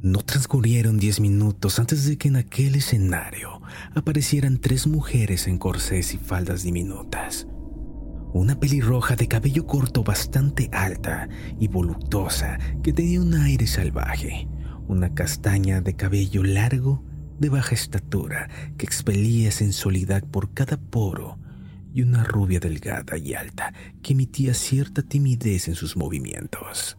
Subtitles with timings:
[0.00, 3.60] No transcurrieron diez minutos antes de que en aquel escenario
[3.96, 7.48] aparecieran tres mujeres en corsés y faldas diminutas.
[8.32, 14.46] Una pelirroja de cabello corto bastante alta y voluptuosa que tenía un aire salvaje.
[14.86, 17.02] Una castaña de cabello largo
[17.40, 21.40] de baja estatura que expelía sensualidad por cada poro
[21.92, 26.96] y una rubia delgada y alta que emitía cierta timidez en sus movimientos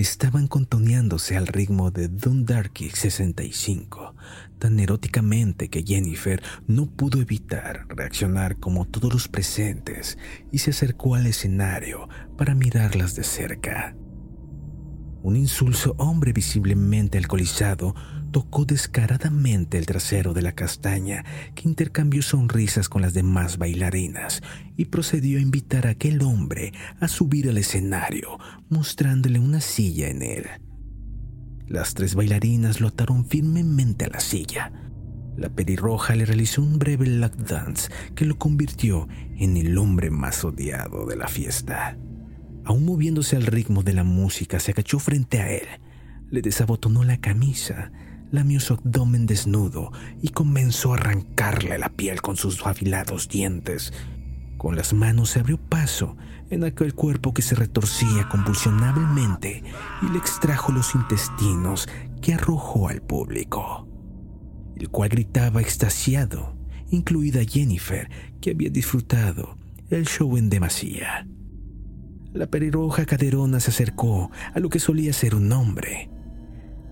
[0.00, 4.14] estaban contoneándose al ritmo de Dundarky 65,
[4.58, 10.18] tan eróticamente que Jennifer no pudo evitar reaccionar como todos los presentes
[10.50, 13.94] y se acercó al escenario para mirarlas de cerca.
[15.22, 17.94] Un insulso hombre visiblemente alcoholizado
[18.30, 21.24] tocó descaradamente el trasero de la castaña,
[21.54, 24.42] que intercambió sonrisas con las demás bailarinas
[24.76, 30.22] y procedió a invitar a aquel hombre a subir al escenario, mostrándole una silla en
[30.22, 30.46] él.
[31.66, 34.72] Las tres bailarinas lo ataron firmemente a la silla.
[35.36, 40.44] La perirroja le realizó un breve lap dance que lo convirtió en el hombre más
[40.44, 41.96] odiado de la fiesta.
[42.64, 45.66] Aún moviéndose al ritmo de la música, se agachó frente a él,
[46.28, 47.90] le desabotonó la camisa,
[48.30, 49.92] lamió su abdomen desnudo
[50.22, 53.92] y comenzó a arrancarle la piel con sus afilados dientes.
[54.56, 56.16] Con las manos se abrió paso
[56.50, 59.62] en aquel cuerpo que se retorcía convulsionablemente
[60.02, 61.88] y le extrajo los intestinos
[62.20, 63.88] que arrojó al público,
[64.76, 66.56] el cual gritaba extasiado,
[66.90, 68.10] incluida Jennifer,
[68.40, 69.56] que había disfrutado
[69.88, 71.26] el show en demasía.
[72.32, 76.10] La periroja caderona se acercó a lo que solía ser un hombre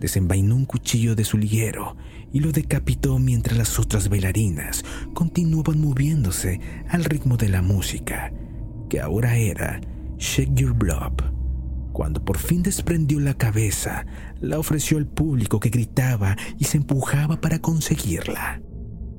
[0.01, 1.97] desenvainó un cuchillo de su liguero
[2.33, 8.33] y lo decapitó mientras las otras bailarinas continuaban moviéndose al ritmo de la música,
[8.89, 9.81] que ahora era
[10.19, 11.23] Shake Your Blob.
[11.93, 14.07] Cuando por fin desprendió la cabeza,
[14.41, 18.61] la ofreció al público que gritaba y se empujaba para conseguirla.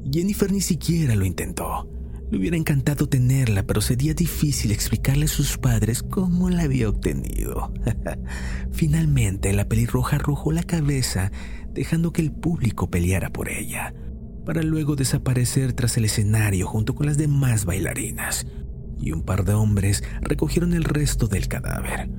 [0.09, 1.98] Jennifer ni siquiera lo intentó
[2.31, 7.73] le hubiera encantado tenerla, pero sería difícil explicarle a sus padres cómo la había obtenido.
[8.71, 11.31] Finalmente, la pelirroja arrojó la cabeza,
[11.73, 13.93] dejando que el público peleara por ella,
[14.45, 18.45] para luego desaparecer tras el escenario junto con las demás bailarinas.
[18.99, 22.09] Y un par de hombres recogieron el resto del cadáver.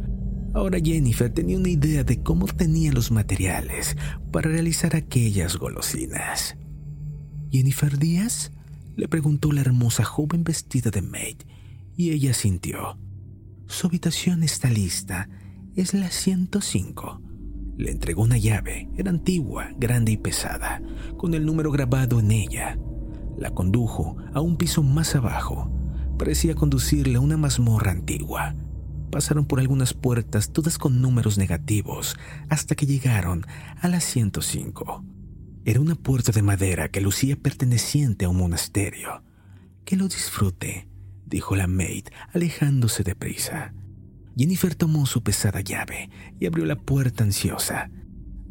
[0.55, 3.97] Ahora Jennifer tenía una idea de cómo tenía los materiales
[4.33, 6.57] para realizar aquellas golosinas.
[7.53, 8.51] ¿Jennifer Díaz?
[9.01, 11.39] Le preguntó la hermosa joven vestida de maid
[11.97, 12.99] y ella sintió.
[13.67, 15.31] Su habitación está lista.
[15.75, 17.23] Es la 105.
[17.79, 18.91] Le entregó una llave.
[18.99, 20.83] Era antigua, grande y pesada,
[21.17, 22.79] con el número grabado en ella.
[23.39, 25.73] La condujo a un piso más abajo.
[26.19, 28.55] Parecía conducirle a una mazmorra antigua.
[29.11, 32.19] Pasaron por algunas puertas, todas con números negativos,
[32.51, 33.47] hasta que llegaron
[33.81, 35.03] a la 105.
[35.65, 39.23] Era una puerta de madera que lucía perteneciente a un monasterio.
[39.85, 40.89] Que lo disfrute,
[41.27, 43.75] dijo la maid, alejándose de prisa.
[44.37, 46.09] Jennifer tomó su pesada llave
[46.39, 47.91] y abrió la puerta ansiosa.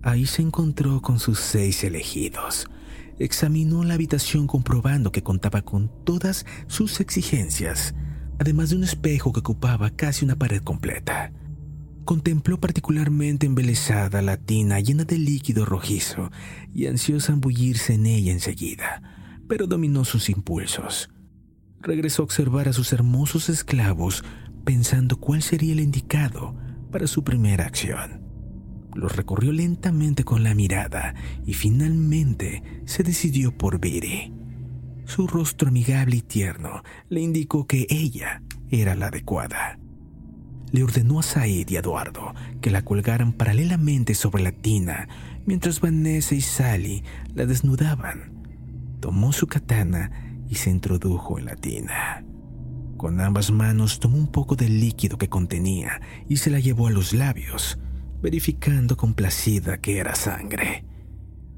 [0.04, 2.68] Ahí se encontró con sus seis elegidos.
[3.18, 7.96] Examinó la habitación comprobando que contaba con todas sus exigencias,
[8.38, 11.34] además de un espejo que ocupaba casi una pared completa.
[12.06, 16.32] Contempló particularmente embelesada la tina llena de líquido rojizo
[16.74, 19.02] y ansiosa embullirse en ella enseguida,
[19.48, 21.10] pero dominó sus impulsos.
[21.82, 24.24] regresó a observar a sus hermosos esclavos
[24.66, 26.56] pensando cuál sería el indicado
[26.92, 28.22] para su primera acción.
[28.94, 31.14] Los recorrió lentamente con la mirada
[31.46, 34.34] y finalmente se decidió por Viri.
[35.06, 39.80] Su rostro amigable y tierno le indicó que ella era la adecuada.
[40.72, 45.08] Le ordenó a Said y Eduardo que la colgaran paralelamente sobre la tina
[45.46, 48.46] mientras Vanessa y Sally la desnudaban.
[49.00, 50.12] Tomó su katana
[50.48, 52.24] y se introdujo en la tina.
[52.98, 56.92] Con ambas manos tomó un poco del líquido que contenía y se la llevó a
[56.92, 57.80] los labios,
[58.22, 60.86] verificando complacida que era sangre.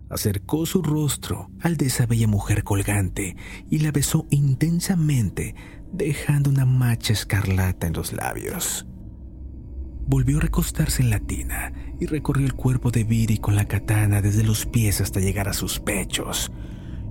[0.09, 3.35] Acercó su rostro al de esa bella mujer colgante
[3.69, 5.55] y la besó intensamente,
[5.91, 8.85] dejando una macha escarlata en los labios.
[10.11, 14.21] Volvió a recostarse en la tina y recorrió el cuerpo de Viri con la katana
[14.21, 16.51] desde los pies hasta llegar a sus pechos,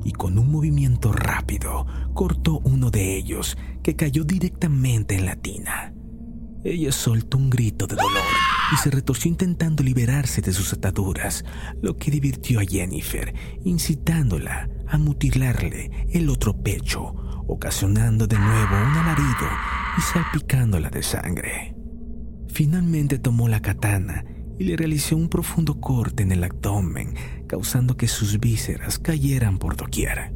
[0.04, 5.94] y con un movimiento rápido cortó uno de ellos que cayó directamente en la tina.
[6.62, 8.22] Ella soltó un grito de dolor
[8.74, 11.42] y se retorció intentando liberarse de sus ataduras,
[11.80, 13.32] lo que divirtió a Jennifer,
[13.64, 17.14] incitándola a mutilarle el otro pecho,
[17.48, 19.48] ocasionando de nuevo un alarido
[19.96, 21.79] y salpicándola de sangre.
[22.60, 24.22] Finalmente tomó la katana
[24.58, 27.14] y le realizó un profundo corte en el abdomen,
[27.46, 30.34] causando que sus vísceras cayeran por doquier.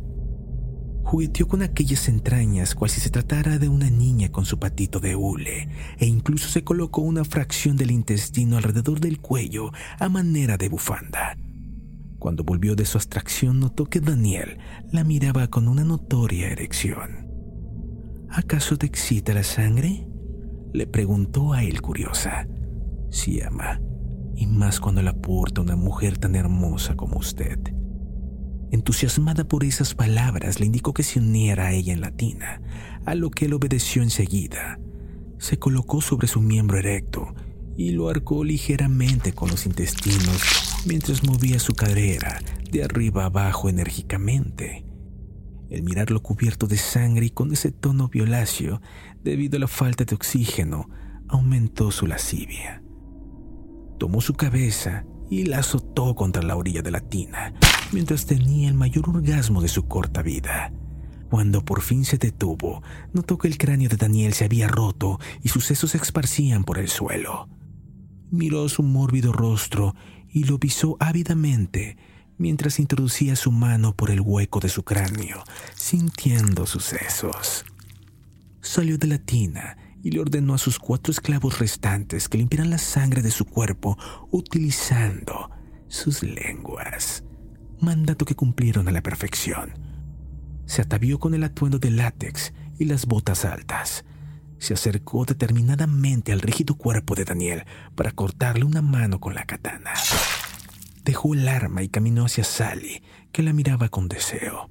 [1.03, 5.15] Jugueteó con aquellas entrañas cual si se tratara de una niña con su patito de
[5.15, 5.69] hule,
[5.99, 11.37] e incluso se colocó una fracción del intestino alrededor del cuello a manera de bufanda.
[12.19, 14.57] Cuando volvió de su abstracción notó que Daniel
[14.91, 17.29] la miraba con una notoria erección.
[18.31, 20.07] ¿Acaso te excita la sangre?
[20.75, 22.47] Le preguntó a él curiosa.
[23.09, 23.81] Sí, ama
[24.37, 27.59] y más cuando la porta una mujer tan hermosa como usted.
[28.71, 32.61] Entusiasmada por esas palabras, le indicó que se uniera a ella en la tina,
[33.05, 34.81] a lo que él obedeció enseguida.
[35.39, 37.35] Se colocó sobre su miembro erecto
[37.77, 44.85] y lo arcó ligeramente con los intestinos mientras movía su cadera de arriba abajo enérgicamente.
[45.71, 48.81] El mirarlo cubierto de sangre y con ese tono violáceo,
[49.23, 50.89] debido a la falta de oxígeno,
[51.29, 52.85] aumentó su lascivia
[53.99, 57.55] tomó su cabeza y la azotó contra la orilla de la tina,
[57.93, 60.73] mientras tenía el mayor orgasmo de su corta vida.
[61.31, 62.83] Cuando por fin se detuvo,
[63.13, 66.79] notó que el cráneo de Daniel se había roto y sus sesos se esparcían por
[66.79, 67.49] el suelo.
[68.31, 69.95] Miró su mórbido rostro
[70.29, 71.97] y lo pisó ávidamente
[72.39, 75.45] mientras introducía su mano por el hueco de su cráneo,
[75.75, 77.65] sintiendo sus sesos.
[78.61, 82.79] Salió de la tina y le ordenó a sus cuatro esclavos restantes que limpiaran la
[82.79, 83.97] sangre de su cuerpo
[84.31, 85.51] utilizando
[85.89, 87.25] sus lenguas,
[87.81, 89.73] mandato que cumplieron a la perfección.
[90.67, 94.05] Se atavió con el atuendo de látex y las botas altas.
[94.59, 97.65] Se acercó determinadamente al rígido cuerpo de Daniel
[97.95, 99.93] para cortarle una mano con la katana.
[101.05, 104.71] Dejó el arma y caminó hacia Sally, que la miraba con deseo.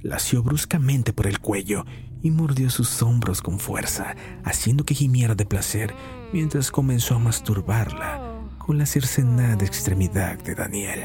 [0.00, 1.86] La asió bruscamente por el cuello
[2.22, 4.14] y mordió sus hombros con fuerza,
[4.44, 5.94] haciendo que gimiera de placer
[6.32, 11.00] mientras comenzó a masturbarla con la cercenada extremidad de Daniel.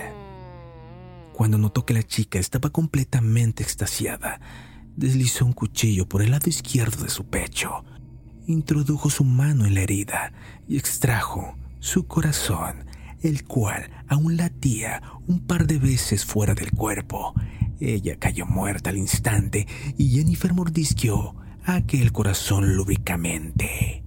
[1.33, 4.41] Cuando notó que la chica estaba completamente extasiada,
[4.95, 7.85] deslizó un cuchillo por el lado izquierdo de su pecho,
[8.45, 10.33] introdujo su mano en la herida
[10.67, 12.85] y extrajo su corazón,
[13.27, 17.33] el cual aún latía un par de veces fuera del cuerpo
[17.79, 19.67] ella cayó muerta al instante
[19.97, 24.03] y Jennifer mordisqueó aquel corazón lúbricamente.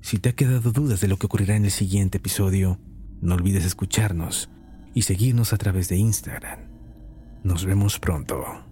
[0.00, 2.78] Si te ha quedado dudas de lo que ocurrirá en el siguiente episodio,
[3.20, 4.50] no olvides escucharnos
[4.94, 6.60] y seguirnos a través de Instagram.
[7.44, 8.69] Nos vemos pronto.